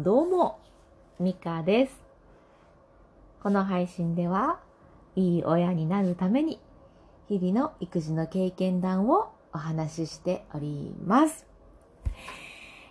[0.00, 0.60] どうも、
[1.18, 2.00] ミカです。
[3.42, 4.60] この配信では、
[5.16, 6.60] いい親になるために、
[7.28, 11.48] 日々の育児の経験談をお話ししております。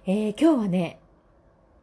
[0.05, 0.99] えー今日はね、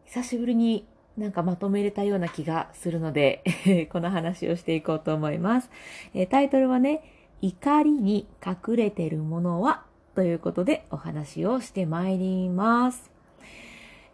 [0.05, 3.43] 久しぶりになんかまとめれたような気がするので、
[3.91, 5.71] この話をしていこうと思います。
[6.13, 7.03] えータイトルはね、
[7.41, 9.87] 怒りに隠れてるものは？
[10.15, 13.14] ということでお話をしてまいります。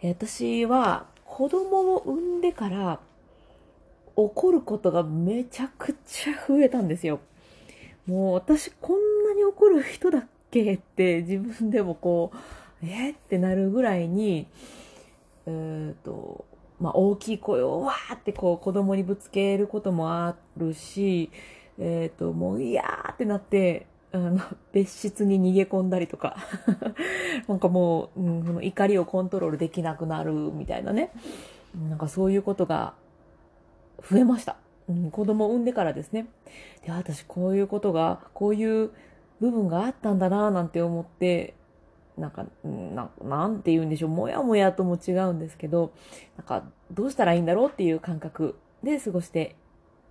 [0.03, 3.01] 私は子供を産んでから
[4.17, 7.21] 怒ることがめちゃくちゃ増えたんですよ。
[8.07, 12.33] もう私こんなに怒る人だっけって自分でもこ
[12.83, 14.47] う、えーってなるぐらいに、
[15.47, 16.45] えーと、
[16.81, 21.31] まあ、大きい声をわーってこう子供にぶつけることもあるし、
[21.79, 24.41] えっ、と、もういやーってなって、あの、
[24.73, 26.37] 別室に逃げ込んだりとか、
[27.47, 31.13] なんかもう、うん、その怒りをコントロールできなくなるみたいなね、
[31.89, 32.95] なんかそういうことが
[34.09, 34.57] 増えました。
[34.89, 36.27] うん、子供を産んでからですね。
[36.85, 38.91] で、私こういうことが、こういう
[39.41, 41.55] 部分があったんだなぁなんて思って、
[42.19, 45.93] なんか、ななんて言うんでしょう、もやもやとも違うんですけど、
[46.37, 49.55] なんか、どうしたらいいんだろうっていう感覚で過ごして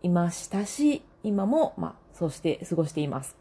[0.02, 3.39] いましたし、今も、まあ、そうして過ごしています。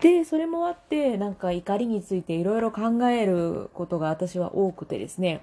[0.00, 5.42] で、それもあって、なんか怒りについていろいろ考えることが私は多くてですね、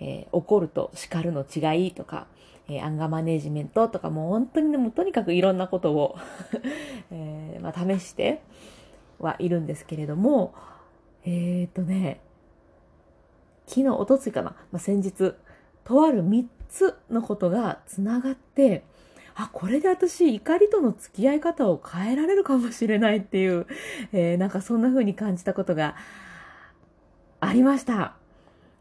[0.00, 2.26] えー怒ると叱るの違いとか、
[2.68, 6.16] えーアンガーマネジメントとかもう本当にね、もとにかくいろんなことを、
[7.12, 8.40] えーまあ、試して
[9.18, 10.54] はいるんですけれども、
[11.26, 12.20] えー、とね、
[13.66, 15.34] 昨日、おとついかな、まあ、先日、
[15.84, 18.84] とある3つのことがつながって、
[19.44, 23.66] あ、これで私怒りとの付き合い方を変えられるかもしれないっていう、
[24.12, 25.96] えーなんかそんな風に感じたことが
[27.40, 28.14] ありました。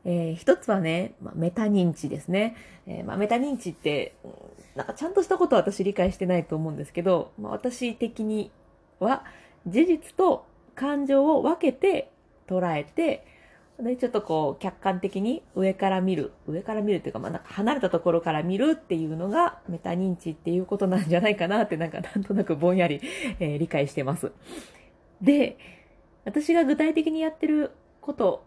[0.06, 2.56] えー一つはね、まあ、メタ認知ですね。
[2.88, 4.16] えーまあ、メタ認知って、
[4.76, 8.52] なんかちゃんとしたことは私理解してないと思うんですけど、まあ、私的に
[9.00, 9.24] は
[9.68, 12.12] 事実と感情を分けて
[12.48, 13.25] 捉えて、
[13.81, 23.01] で、ちょっとこう、客観的に上から見る、上から見るっていうか、まあ、なんか離れたところから見るっていうのが、メタ認知っていうことなんじゃないかなって、なんかなんとなくぼんやり、
[23.39, 24.31] えー理解してます。
[25.22, 25.57] で、
[26.25, 28.45] 私が具体的にやってること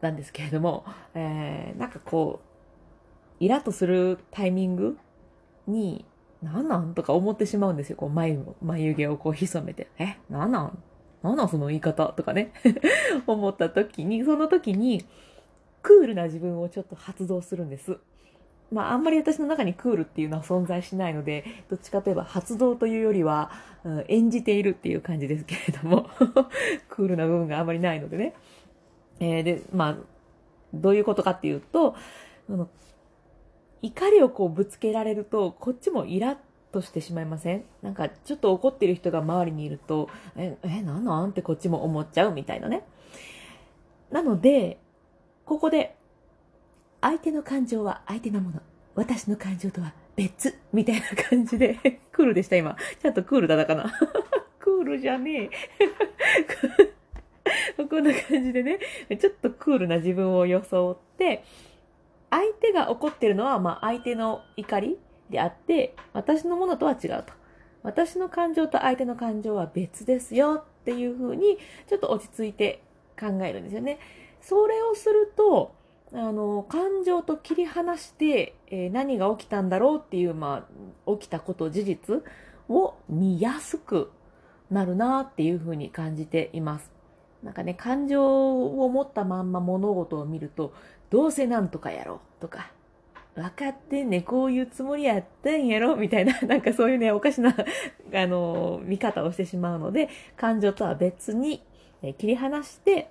[0.00, 0.84] なんですけれども、
[1.14, 2.40] えーなんかこ
[3.40, 4.98] う、イラッとするタイミング
[5.68, 6.04] に、
[6.42, 7.96] なんなんとか思ってしまうんですよ。
[7.96, 10.82] こう眉、眉毛をこう潜めて、え、なんなん
[11.22, 12.52] なんなんその言い方とかね。
[13.26, 15.04] 思った時に、その時に、
[15.82, 17.98] クールな自分をちょっと発動するんです。
[18.72, 23.50] まあ、あんまり私の中にクールっていうのは存在しないので、どっちかといえば発動というよりは、
[23.82, 26.10] うん演じているっていう感じですけれども、
[26.88, 28.34] クールな部分があんまりないのでね。
[29.20, 29.96] えーで、まあ、
[30.72, 31.96] どういうことかっていうと、
[33.82, 36.36] 怒りをこうぶつけられると、こっちもイラッ
[36.72, 37.64] としてしまいません？
[37.82, 41.30] なんかちょっと怒ってる人が周りにいると、え、え、なんなん？
[41.30, 42.84] ってこっちも思っちゃうみたいなね。
[44.10, 44.78] なので、
[45.44, 45.96] ここで、
[47.00, 48.60] 相手の感情は相手のもの。
[48.94, 50.58] 私の感情とは別。
[50.72, 51.78] みたいな感じで、
[52.12, 52.76] クールでした今。
[53.00, 53.90] ちゃんとクールだったかな？
[54.58, 55.50] クールじゃねえ。
[57.88, 58.78] こんな感じでね、
[59.18, 61.42] ちょっとクールな自分を装って、
[62.30, 64.98] 相手が怒ってるのは、まあ相手の怒り
[65.30, 67.32] であって、私のものとは違うと。
[67.82, 71.58] 私の感情と相手の感情は別ですよっていうふうに、
[71.88, 72.82] ちょっと落ち着いて
[73.18, 73.98] 考えるんですよね。
[74.40, 75.72] それをすると、
[76.12, 80.66] あの、感情と切り離して、えー何が起きたんだろうっていう、ま
[81.06, 82.22] あ、起きたこと、事実
[82.68, 84.10] を見やすく
[84.70, 86.90] なるなっていうふうに感じています。
[87.42, 90.72] なんかね、感情を持ったまんま物事を見ると、
[91.10, 92.70] どうせなんとかやろうとか、
[93.34, 97.54] 分かってんね、こういうつもりやったんやろみたいな、 なんかそういうね、おかしな、
[98.14, 101.62] あの、見方をしてしまうので、感情とは別に、
[102.02, 103.10] え切り離して、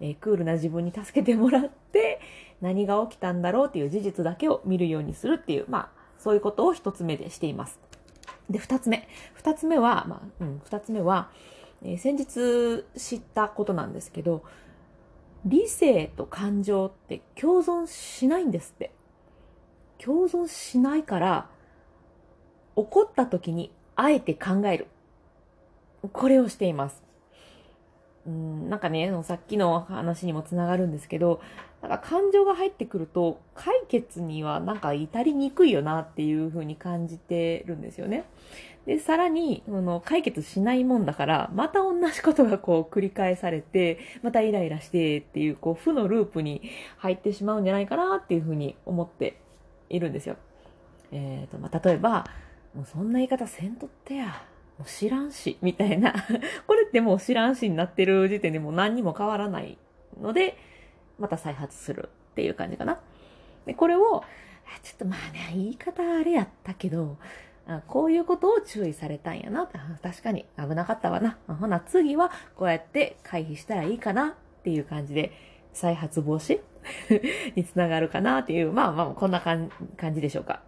[0.00, 2.20] えクールな自分に助けてもらって、
[2.60, 7.78] 何が起きたんだろうっていう事実だけを見るようにするっていう、まあ、そういうことを一つ目でしています。
[8.48, 9.06] で、二つ目。
[9.34, 11.30] 二つ目は、まあ、うん、二つ目は、
[11.82, 14.42] えー先日知ったことなんですけど、
[15.46, 18.90] 理性と感情って共存しないんですって。
[20.02, 21.48] 共存しないから、
[22.76, 24.86] 怒った時にあえて考える。
[26.12, 27.02] これをしています。
[28.26, 31.40] うん、なんかね、さっきの話にもつながるんですけど、
[31.82, 38.24] なんか感情が入ってくると解決にはなんか至りにくいよなっていう風に感じてるんですよね。
[38.86, 46.62] で、さらに、あの、解決しないもんだから、また同じことがこう繰り返されて、またイライラしてっていう、こう、負のループに
[46.96, 49.38] 入ってしまうんじゃないかなっていうふうに思って
[49.90, 50.36] いるんですよ。
[51.12, 52.26] えっ、ー、と、まあ、例えば、
[52.74, 54.42] もうそんな言い方せんとってや。
[54.78, 56.14] もう知らんし、みたいな。
[56.66, 59.76] これってもう知らんしになってる時点でもう何にも変わらない
[60.18, 60.56] ので、
[61.18, 62.98] また再発するっていう感じかな。
[63.66, 64.24] で、これを、
[64.82, 67.18] ちょっとまあね、言い方あれやったけど、
[67.86, 69.68] こういうことを注意されたんやな。
[70.02, 71.38] 確かに危なかったわな。
[71.46, 75.32] ほな、次はこうやって回避したらいいかなっていう感じで、
[75.72, 76.60] 再発防止
[77.56, 79.70] につながるかなっていう、まあまあ、こんな感
[80.12, 80.62] じでしょうか。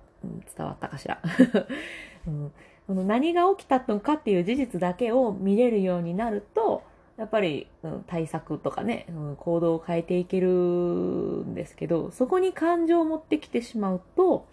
[0.56, 1.20] 伝わったかしら。
[2.26, 2.53] うん、
[2.87, 6.82] この何が起きたのかっていう事実だけを見れるようになると、
[7.19, 14.47] やっぱり、うん、対策とかね、うん、行動を変えていけるんですけど、そこに感情を持ってきてしまうと、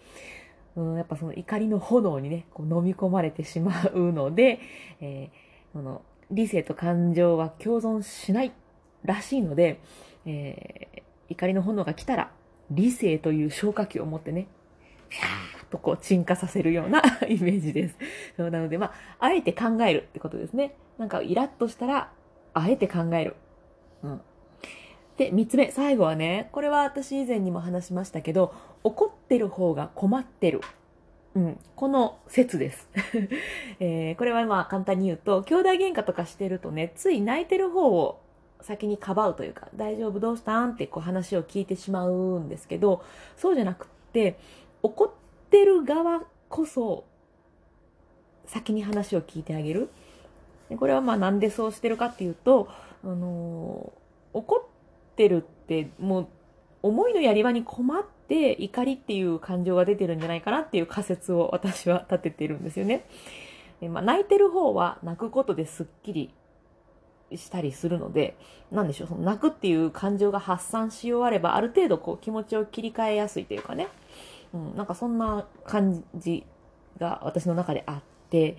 [0.76, 4.60] うん、やっぱその怒りの炎にね、こう飲み込まれてしまうので、
[5.00, 8.52] えー、この理性と感情は共存しない
[9.04, 9.80] らしいので、
[10.26, 12.30] えー、怒りの炎が来たら、
[12.70, 14.46] 理性という消火器を持ってね、
[15.08, 17.96] ひゃーっとこう沈下させるような イメージです。
[18.36, 20.74] そうなので、まあ、あえて考えるってことですね。
[20.98, 22.12] なんかイラッとしたら、
[22.52, 23.36] あえて考える。
[24.02, 24.20] うん。
[25.16, 30.60] で、三つ目、最後はね、これは私以前にも話しましたけど、怒ってる方が困ってる。
[31.34, 32.88] うん、この説です。
[33.78, 38.20] えー、これはまあ簡単に言うと、兄弟喧嘩とかしてるとね、つい泣いてる方を
[38.62, 43.02] 先にかばうというか、大丈夫どうしたんってこう話を聞いてしまうんですけど、
[43.36, 44.38] そうじゃなくって、
[44.82, 45.10] 怒っ
[45.50, 47.04] てる側こそ、
[48.46, 49.90] 先に話を聞いてあげる。
[50.78, 52.68] これはまあなんでそうしてるかっていうと、
[53.04, 56.28] あのー、怒ってるってもう
[56.82, 63.04] 思いのやり場に困って怒りっていう感情が出てるんじゃないかなっていう仮説を私は立ててるんですよね。
[63.88, 66.34] まあ、泣いてる方は泣くことですっきり
[67.36, 68.36] したりするので、
[68.70, 73.88] なんでしょう、その泣くっていう感情が発散し終われば、ある程度こう気持ちを切り替えやすいというかね、
[74.52, 76.44] うん、なんかそんな感じ
[76.98, 78.56] が私の中であって、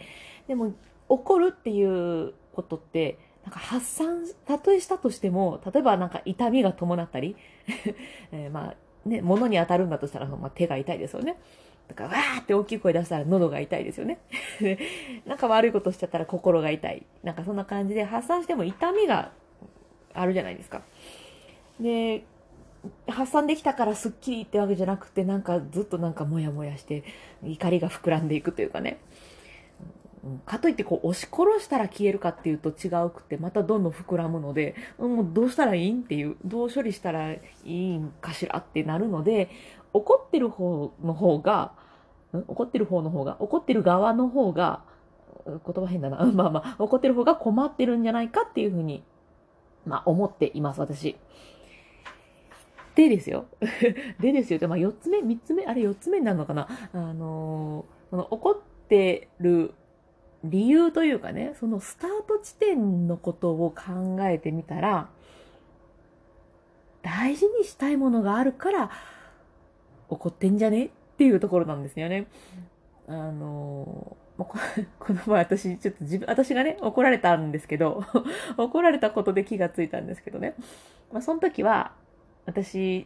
[0.47, 0.73] でも
[1.09, 7.35] 怒るっていうことって、なんか発散、たとえしたとしても、例えばなんか痛みが伴ったり、
[8.31, 8.75] え、まあ
[9.05, 11.37] ね、物に当たるんだとしたら、まあ、手が痛いですよね。
[11.91, 14.19] だか、わーって大きい声出したら喉が痛いですよね。
[15.25, 17.05] なんか悪いことしちゃったら心が痛い。
[17.23, 19.31] なんかそんな感じで発散しても痛みが
[20.13, 20.81] あるじゃないですか。
[21.79, 22.23] で、
[23.07, 27.03] 発散できたからスッキリってわけじゃなくて、なんかずっとなんかモヤモヤして
[27.43, 28.99] 怒りが膨らんでいくというかね。
[30.45, 39.49] かといってこう押し殺したら消えるかっていうと違うくて、またどんどん膨らむので、もうどうしたらいいんっていう、どう処理したらいいんかしらってなるので、
[39.93, 41.73] 怒ってる方の方が、
[42.33, 44.83] 怒ってる方の方が、怒ってる側の方が、
[45.45, 46.23] 言葉変だな。
[46.33, 49.03] まあまあ、怒ってる方が困ってるんじゃないかっていうふうに、
[49.85, 51.17] まあ思っています、私。
[52.95, 53.45] でですよ。
[54.19, 54.59] でですよ。
[54.59, 58.57] で、まあ4つ目、3つ目、あれ4つ目になるのかなあのー、この怒っ
[58.87, 59.73] てる
[60.43, 65.09] 理由というかね、そのスタート地点のことを考えてみたら、
[67.01, 68.91] 大事にしたいものがあるから
[70.09, 72.25] 怒ってんじゃねっていうところなんですよね。
[73.07, 74.57] あの、 こ
[75.13, 78.03] の前私、ちょっと自分、私がね、怒られたんですけど、
[78.57, 80.55] 怒られたことで気がついたんですけどね。
[81.11, 81.91] まあ、その時は、
[82.47, 83.05] 私、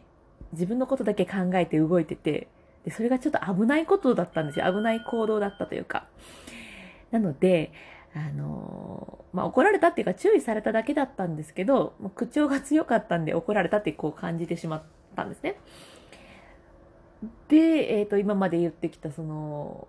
[0.52, 2.48] 自分のことだけ考えて動いてて、
[2.86, 4.72] で、それがちょっと危ないことだったんですよ。
[4.72, 6.06] 危ない行動だったというか。
[7.10, 7.70] なので、
[8.14, 14.82] あのまあ、怒られたっていうか注意されただけだったんですけど、口調が強かったんで怒られたってこう感じてしまっ
[15.14, 15.60] たんですね。
[17.48, 19.88] で、えっ、ー、と、今まで言ってきたその、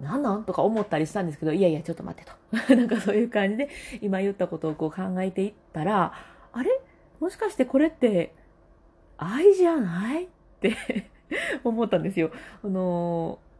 [0.00, 2.30] なんなんとか思ったりしたんですけど、いやいや、ちょっと待って
[2.68, 2.74] と。
[2.74, 3.68] なんかそういう感じで、
[4.00, 6.12] 今言ったことをこう考えていったら、
[6.52, 6.80] あれ？
[7.20, 8.34] もしかしてこれって、
[9.16, 10.24] 愛じゃない？
[10.24, 10.28] っ
[10.60, 10.76] て
[11.62, 12.30] 思ったんですよ。
[12.64, 13.52] あのー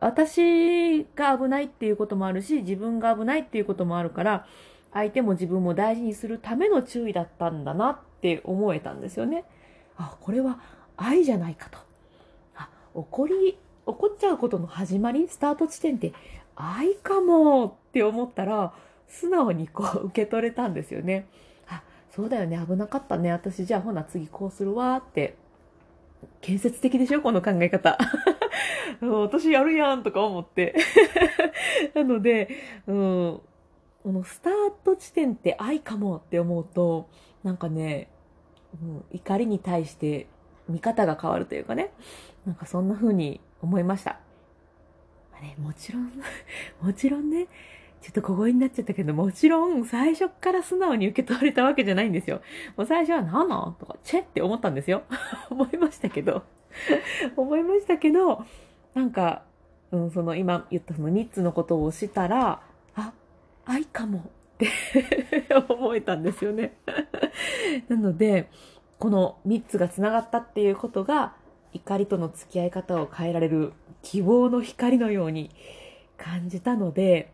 [0.00, 4.46] 私が危ないっていうこともあるし、自分が危ないっていうこともあるから、
[4.92, 9.44] 相手も自分も大事にするための注意だったんだなって思えたんですよね。
[9.96, 10.60] あ、これは
[10.98, 11.78] 愛じゃないかと。
[12.56, 16.12] あ、怒り、怒っちゃうことの始まり、スタート地点って
[16.56, 18.74] 愛かもって思ったら、
[19.06, 21.26] 素直にこう受け取れたんですよね。
[21.68, 23.32] あ、そうだよね、危なかったね。
[23.32, 25.36] 私じゃあほな次こうするわって。
[26.40, 27.22] 建設的でしょ？
[27.22, 27.96] この考え方。
[29.00, 30.74] 私やるやんとか思って
[31.94, 32.48] なので、
[32.88, 33.40] うん、
[34.02, 34.52] このスター
[34.84, 37.08] ト地点って愛かもって思うと、
[37.44, 38.08] なんかね、
[38.82, 40.26] うん、怒りに対して
[40.68, 41.90] 見方が変わるというかね、
[42.46, 44.18] なんかそんな風に思いました。
[45.40, 46.12] ね、もちろん、
[46.82, 47.46] もちろんね、
[48.00, 52.40] ちょっと小声になっちゃったけど、もちろん最初から素直に受け取れたわけじゃないんですよ。
[52.76, 53.76] もう最初は何なん？
[53.78, 55.02] とか、チェって思ったんですよ。
[55.50, 56.42] 思いましたけど。
[57.36, 58.44] 思いましたけど、
[58.94, 59.42] なんか、
[59.90, 62.60] うん、その今言ったその3つのことをしたら、
[62.94, 63.12] あ、
[63.64, 64.22] 愛かもっ
[64.58, 64.68] て
[65.68, 66.76] 思えたんですよね。
[67.88, 68.50] なので、
[68.98, 71.34] この3つが繋がったっていうことが、
[71.72, 75.50] 怒りとの付き合い方を変えられる希望の光のように
[76.16, 77.32] 感じたので、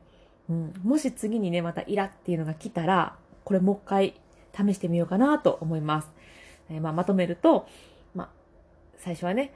[0.49, 4.15] うん、もし次にね、またイラっていうのが来たら、これもう一回
[4.55, 6.11] 試してみようかなと思います。
[6.71, 7.67] えー、まあ、まとめると、
[8.15, 8.29] まあ、
[8.99, 9.53] 最初はね、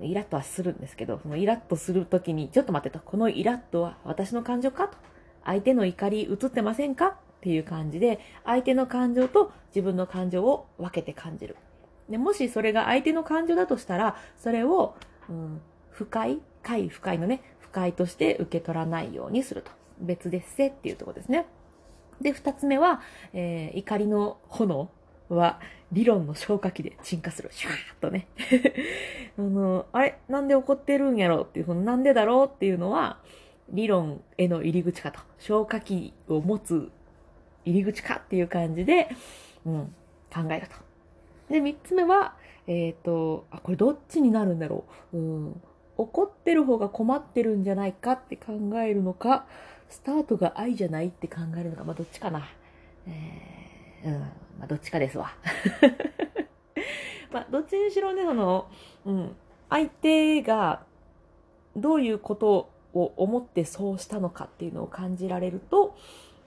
[0.00, 4.96] イラッとはするんですけど、そのイラッとするときに、ちょっと待ってと、このイラッとは私の感情かと、
[5.44, 11.56] 相手の怒り映ってませんかっていう感じで、相手の感情と自分の感情を分けて感じる。
[12.08, 14.94] でもしそれが相手の感情だとしたら、それを、
[15.28, 19.72] うん、不快、快不快のね、不快として受け取らないようにすると。
[19.98, 21.46] 別ですせっていうとこですね。
[22.20, 23.00] で、二つ目は、
[23.32, 24.88] えー、怒りの炎
[25.28, 25.58] は
[25.90, 27.48] 理論の消火器で鎮火する。
[27.50, 28.28] シュワーッとね。
[29.36, 30.18] あの、あれ？
[30.28, 33.18] なんで怒ってるんやろっていう、なんでだろうっていうのは、
[33.70, 35.18] 理論への入り口かと。
[35.38, 36.92] 消火器を持つ
[37.64, 39.08] 入り口かっていう感じで、
[39.64, 39.94] うん、
[40.32, 40.74] 考えると。
[41.52, 42.34] で、三つ目は、
[42.66, 45.18] えっ、ー、と、あ、これどっちになるんだろう。
[45.18, 45.62] うん。
[45.96, 49.46] 怒ってる方が困ってるんじゃないかって考えるのか、
[49.88, 52.48] スタートが愛じゃないって考えるのか、まあ、どっちかな。
[53.06, 54.28] えー、うん、ま
[54.62, 55.32] あ、どっちかですわ。
[57.30, 58.66] まあ、どっちにしろね、その、
[59.04, 59.36] うん、
[59.68, 60.84] 相手が
[61.76, 65.96] どういうことを思ってそうしたのかっていうのを感じられると、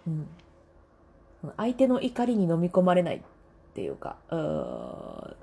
[0.08, 0.28] うん、
[1.58, 3.22] 相手の怒りに飲み込まれないっ
[3.74, 5.36] ていうか、う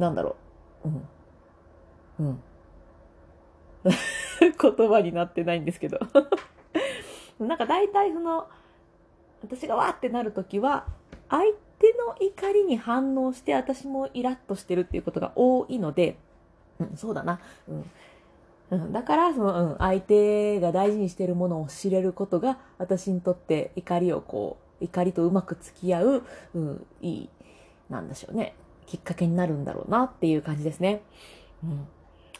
[0.00, 0.36] なんだろ
[0.84, 0.88] う。
[0.88, 0.90] う
[2.22, 2.28] ん。
[2.28, 2.42] うん。
[4.40, 6.00] 言葉になってないんですけど
[7.38, 8.48] なんか大体その、
[9.42, 10.86] 私がわーってなるときは、
[11.28, 11.44] 相
[11.78, 16.16] 手の怒りに反応して私もイラッとしてるっていうことが多いので、
[16.80, 17.40] うん、そうだな。
[17.68, 17.90] うん。
[18.68, 26.22] うん、だから、その、うん、相手が大事にしてるものを知れることが、私にとって怒りをこう、怒りとうまく付き合う、
[26.54, 27.28] うん、いい、
[27.88, 28.54] なんでしょうね。
[28.86, 31.02] きっかけになるんだろうなっていう感じですね。
[31.64, 31.86] うん。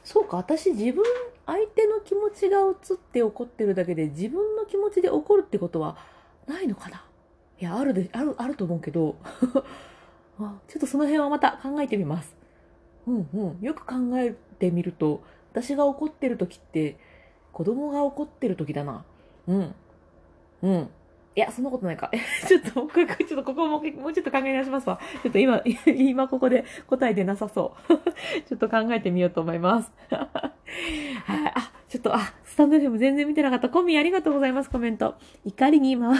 [0.04, 1.04] そうか、私自分
[1.46, 5.96] 相手の気持ちが映って怒ってるだけで自分の気持ちで怒るってことは
[6.46, 7.04] ないのかな
[7.58, 9.16] いや、あるで、ある、あると思うけど、
[10.68, 12.36] ちょっとその辺はまた考えてみます。
[13.06, 13.60] うんうん。
[13.60, 16.98] よく考えてみると、私が怒ってる時って、
[17.52, 19.04] 子供が怒ってる時だな。
[19.48, 19.74] うん。
[20.62, 20.90] うん。
[21.36, 22.10] いや、そんなことないか。
[22.48, 22.86] ちょっと、ちょっ
[23.28, 24.98] とここも、もうちょっと考え直しますわ。
[25.22, 27.94] ちょっと今、 今ここで答え出なさそう。
[28.48, 29.92] ちょっと考えてみようと思います。
[30.08, 31.52] はい。
[31.54, 33.68] あ、ちょっと、あ、スタンド FM 全然見てなかった。
[33.68, 35.16] コミありがとうございます、コメント。
[35.44, 36.16] 怒りに回、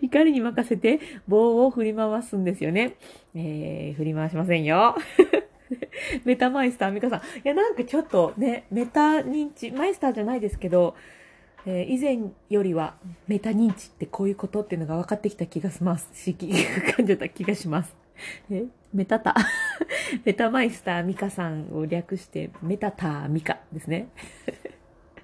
[0.00, 2.94] 怒りに任せて棒を振り回すんですよね。
[3.34, 4.94] えー、振り回しませんよ。
[6.24, 7.18] メタマイスター、ミカさん。
[7.18, 10.94] いや、なんかちょっとね、メタ認知、マイスターじゃないですけど、
[11.64, 12.18] えー、以前
[12.50, 12.94] よりは
[13.28, 16.08] メタ認知ってこういうことっていうのが分かってきた気がします。
[16.14, 16.34] し、
[16.96, 17.94] 感じた気がします。
[18.50, 19.34] えメタタ。
[20.24, 24.08] メタマイスターミカさんを略してメタターミカですね。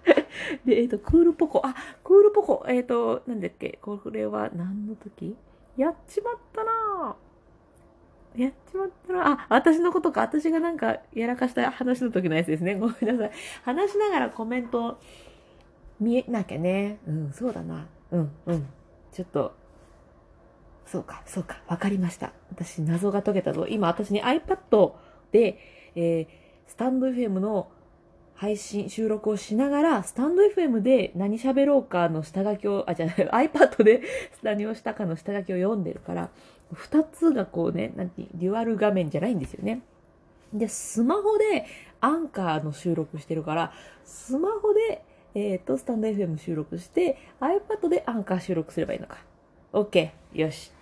[0.65, 1.61] で、えっ、ー、と、クールポコ。
[1.65, 2.65] あ、クールポコ。
[2.69, 3.79] えっ、ー、と、なんだっけ？
[3.83, 5.37] これは何の時？
[5.77, 7.17] やっちまったな
[8.37, 10.23] やっちまったなあ、私のことか。
[10.23, 12.77] 私がなんかやらかした話の時のやつですね。
[12.77, 13.31] ごめんなさい。
[13.65, 14.99] 話しながらコメント
[16.01, 16.99] 見えなきゃね。
[17.07, 17.87] うん、そうだな。
[18.13, 18.67] うん、うん。
[19.13, 19.55] ちょっと、
[20.87, 22.33] そうか、そうか、わかりました。
[22.51, 23.67] 私、謎が解けたぞ。
[23.69, 24.93] 今、私ね、iPad
[25.33, 25.59] で、
[25.95, 26.27] えー、
[26.67, 27.69] スタンド FM の
[28.35, 34.03] 配信、収録をしながら、スタンド FM で何喋ろうかの下書きを、あ、じゃあ、 iPad で
[34.43, 36.31] 何をしたかの下書きを読んでるから、
[36.73, 39.83] 二つがこうね、なんて、デュアル画面じゃないんですよね。
[40.53, 41.67] で、スマホで
[42.01, 43.73] アンカーの収録してるから、
[44.05, 45.03] スマホで
[45.35, 49.19] えっ、ー、と、スタンド FM 収録して、iPad でアンカー収録すればいいのか。
[49.73, 50.11] OK。
[50.33, 50.73] よし。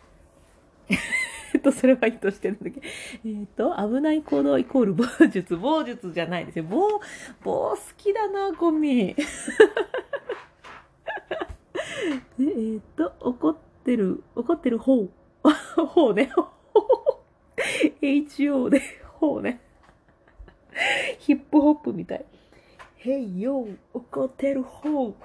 [1.54, 2.86] えっと、それはいいとしてるんだけど。
[3.24, 5.56] えっ、と、危ない行動イコール傍術。
[5.56, 6.64] 傍術じゃないですよ。
[6.64, 7.00] 棒、
[7.42, 9.16] 棒好きだな、ゴミ。
[12.38, 15.08] えっ、と、怒ってる、怒ってる方。
[15.86, 16.30] 方ね。
[18.00, 18.80] HO で、
[19.18, 19.60] 方ね。
[21.18, 22.24] ヒップホップみたい。
[22.98, 25.14] へいよ怒ってる方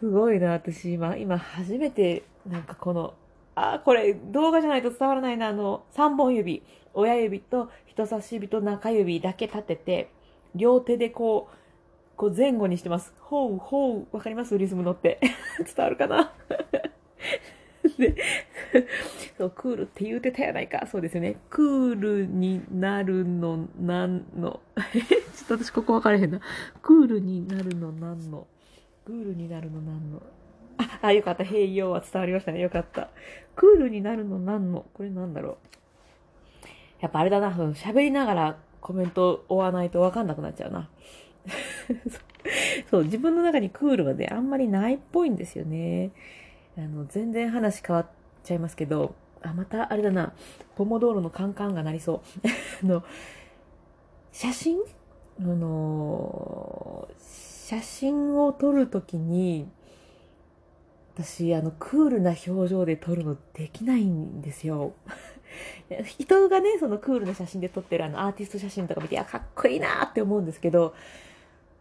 [0.00, 3.14] すごいな、私今、今初めて、なんかこの、
[3.54, 10.08] あ、これ動画じゃないと伝わらないな、あの、3本指、親指と人差し指と中指だけ立てて、
[10.54, 11.56] 両手でこう、
[12.16, 13.12] こう前後にしてます。
[13.20, 14.56] ほうほう、わかります？
[14.58, 15.18] リズム乗って。
[15.64, 16.32] 伝わるかな？
[17.98, 18.14] で、
[19.38, 20.86] そう、クールって言うてたやないか。
[20.86, 21.36] そうですよね。
[21.50, 24.60] クールになるのなんの。
[24.74, 26.40] ちょっと私ここ分からへんな。
[26.82, 28.46] クールになるのなんの。
[29.04, 30.22] クールになるのなんの。
[30.78, 31.44] あ、あ、よかった。
[31.44, 32.60] 平洋は伝わりましたね。
[32.60, 33.10] よかった。
[33.54, 34.86] クールになるのなんの。
[34.94, 35.56] これなんだろう。
[37.00, 37.50] やっぱあれだな。
[37.50, 40.88] 喋りながらコメントを追わないとわかんなくなっちゃうな。
[42.90, 46.10] そう、自分の中にクールはね、あんまりないっぽいんですよね。
[46.76, 50.32] あの、全然話変わってちゃいますけど、あ、またあれだな、
[50.76, 52.20] ポモドーロのカンカンが鳴りそう。
[52.84, 53.02] あの、
[54.32, 54.78] 写真？
[55.40, 59.68] あの、写真を撮るときに、
[61.16, 64.92] 私、あの、クールな表情で撮るのできないんですよ。
[66.18, 70.94] 人がね、そのクールな写真で撮ってるあのアーティスト写真とか見て、いや、かっこいいなって思うんですけど、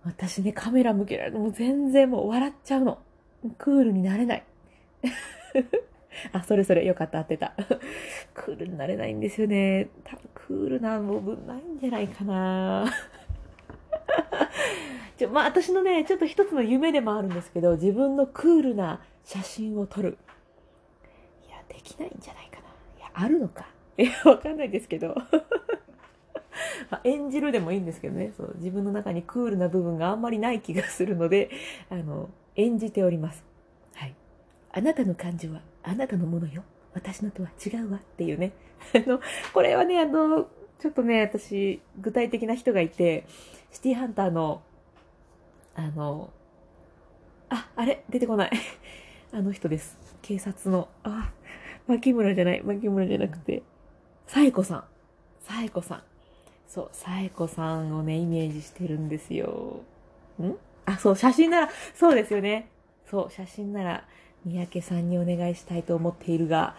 [0.04, 3.00] 私ね、カメラ向けられるも全然もう笑っちゃうの。
[3.58, 4.44] クールになれない。
[6.32, 7.54] あ、それそれ、よかった、合ってた。
[8.34, 9.90] クールになれないんですよね。
[10.04, 12.86] 多分クールな部分ないんじゃないかな。
[15.18, 20.18] ちょまあ、私のね、ちょっと一つの夢でもあるんですけど、自分のクールな写真を撮る。
[21.48, 22.64] いや、できないんじゃないかな。
[22.98, 23.68] いや、あるのか。
[23.98, 25.16] いや、わかんないですけど。
[26.90, 31.50] まあ、演じるでもいいんですけどねそう自分の中にクールな部分があんまりない気がするので
[31.90, 33.44] あの演じております。
[33.96, 34.16] はい。
[34.72, 35.62] あなたの感情は？
[35.84, 36.64] あなたのものよ。
[36.94, 38.54] 私のとは違うわっていうね。
[38.96, 39.20] あの、
[39.54, 40.48] これはね、あの、
[40.80, 43.26] ちょっとね、私、具体的な人がいて、
[43.72, 44.62] シティハンターの、
[45.76, 46.32] あの、
[47.50, 48.52] あ、あれ、出てこない。
[49.32, 49.98] あの人です。
[50.22, 51.32] 警察の、あ、
[51.88, 53.64] 牧村じゃない、牧村じゃなくて、
[54.28, 54.84] サエコさん。
[55.42, 56.04] サエコさん。
[56.68, 59.82] そう、サエコさんをね、イメージしてるんですよ。
[60.42, 60.56] ん？
[60.86, 62.70] あ、そう、写真なら、そうですよね。
[63.06, 64.08] そう、写真なら、
[64.46, 66.76] 三宅さんにお願いしたいと思っているが、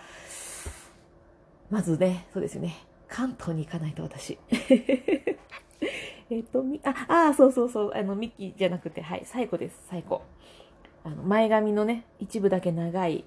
[1.71, 2.77] まずね、そうですよね。
[3.09, 4.38] 関東に行かないと私。
[6.31, 10.22] えっと、み、あ、あ、そうそうそう、あの、ミッキーじゃなくて、はい、サイコです、サイコ。
[11.05, 13.24] あの、前髪のね、一部だけ長い、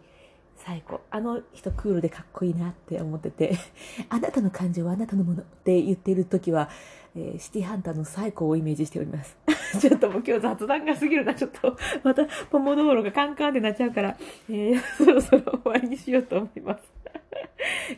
[0.58, 1.02] 冴子。
[1.12, 3.54] あの人クールでかっこいいなって思ってて、
[4.10, 6.70] あなたの感情はあなたのものって言ってる時は、
[7.18, 9.36] えー、シティハンターの冴子をイメージしております。
[9.82, 11.34] ちょっともう今日雑談が過ぎるな。
[11.34, 14.16] ちょっと、またポモドーロがカンカンってなっちゃうから、
[14.50, 16.84] えー、そろそろ終わりにしようと思います。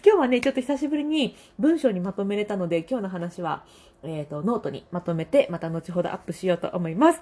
[0.04, 3.66] 今日はね、ちょっと久しぶりに文章にまとめれたので、今日の話は、
[4.04, 7.22] えっ、ー、と、ノートにまとめて、また後ほどアップしようと思います。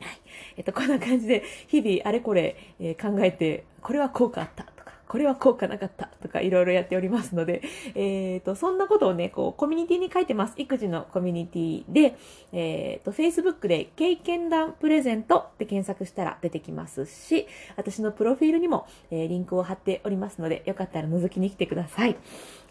[0.00, 0.20] はい。
[0.56, 4.66] えっと、こんな感じで、日々あれこれ、えー、考えて、これは効果あった、
[5.08, 7.62] これは効果なかったとか、いろいろやっておりますので、
[7.94, 10.54] えっ、ー、と、そんなことをね、こう、コミュニティに書いてます。
[10.56, 12.16] 育児のコミュニティで、
[12.52, 22.16] えっ、ー、と、Facebook で経験談プレゼントって検索したら出てきますし、私のプロフィールにも、えー、リンクを貼っておりますので、よかったら覗きに来てください。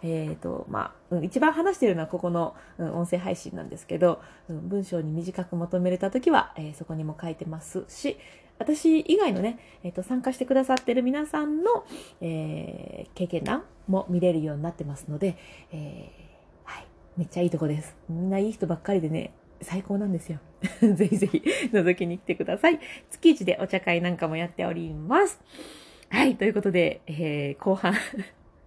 [0.03, 8.17] えっ、ー、と、まあ、うん、一番話しているのはここの、うん、音声配信なんですけど、うん、文章に短くまとめれたときは、えー、そこにも書いてますし、
[8.57, 11.85] 私以外のね、えっ、ー、と、参加してくださってる皆さんの、
[12.21, 15.37] えー、経験談も見れるようになってますので、
[15.71, 16.85] えー、はい。
[17.17, 17.95] めっちゃいいとこです。
[18.09, 20.39] みんないい人ばっかりでね、最高なんですよ。
[20.95, 22.79] ぜひぜひ覗きに来てください。
[23.09, 25.39] 月一でお茶会なんかもやっております。
[26.09, 26.35] はい。
[26.35, 27.93] ということで、えー、後半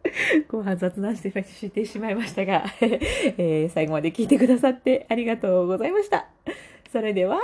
[0.49, 6.29] 後半雑談してしてしまいましたが、 えー、最後まで聞いてくださってありがとうございました。
[6.91, 7.39] それでは、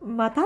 [0.00, 0.42] また